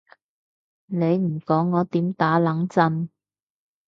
[0.87, 3.07] 你唔講我點打冷震？